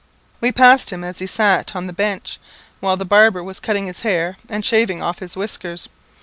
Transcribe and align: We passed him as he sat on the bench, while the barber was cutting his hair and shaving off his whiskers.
We 0.39 0.51
passed 0.51 0.89
him 0.91 1.03
as 1.03 1.19
he 1.19 1.27
sat 1.27 1.75
on 1.75 1.85
the 1.85 1.93
bench, 1.93 2.39
while 2.79 2.97
the 2.97 3.05
barber 3.05 3.43
was 3.43 3.59
cutting 3.59 3.85
his 3.85 4.01
hair 4.01 4.35
and 4.49 4.65
shaving 4.65 4.99
off 5.03 5.19
his 5.19 5.35
whiskers. 5.37 5.89